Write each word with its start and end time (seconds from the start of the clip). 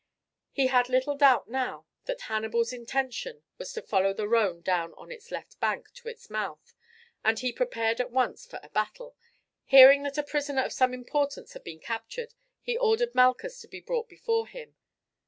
He 0.51 0.65
had 0.65 0.89
little 0.89 1.15
doubt 1.15 1.47
now 1.47 1.85
that 2.05 2.21
Hannibal's 2.21 2.73
intention 2.73 3.43
was 3.59 3.71
to 3.73 3.83
follow 3.83 4.13
the 4.15 4.27
Rhone 4.27 4.61
down 4.61 4.95
on 4.95 5.11
its 5.11 5.29
left 5.29 5.59
bank 5.59 5.93
to 5.93 6.07
its 6.07 6.27
mouth, 6.27 6.73
and 7.23 7.37
he 7.37 7.51
prepared 7.53 8.01
at 8.01 8.09
once 8.09 8.43
for 8.47 8.59
a 8.63 8.69
battle. 8.69 9.15
Hearing 9.65 10.01
that 10.01 10.17
a 10.17 10.23
prisoner 10.23 10.63
of 10.63 10.73
some 10.73 10.95
importance 10.95 11.53
had 11.53 11.63
been 11.63 11.79
captured, 11.79 12.33
he 12.63 12.75
ordered 12.75 13.13
Malchus 13.13 13.61
to 13.61 13.67
be 13.67 13.79
brought 13.79 14.09
before 14.09 14.47
him. 14.47 14.75